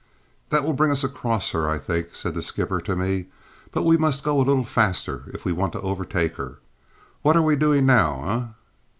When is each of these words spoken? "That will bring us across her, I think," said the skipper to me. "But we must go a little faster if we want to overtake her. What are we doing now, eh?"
"That 0.49 0.63
will 0.63 0.73
bring 0.73 0.89
us 0.89 1.03
across 1.03 1.51
her, 1.51 1.69
I 1.69 1.77
think," 1.77 2.15
said 2.15 2.33
the 2.33 2.41
skipper 2.41 2.81
to 2.81 2.95
me. 2.95 3.27
"But 3.71 3.83
we 3.83 3.97
must 3.97 4.23
go 4.23 4.37
a 4.37 4.41
little 4.41 4.65
faster 4.65 5.25
if 5.31 5.45
we 5.45 5.51
want 5.51 5.73
to 5.73 5.81
overtake 5.81 6.37
her. 6.37 6.57
What 7.21 7.37
are 7.37 7.43
we 7.43 7.55
doing 7.55 7.85
now, 7.85 8.23
eh?" 8.25 8.47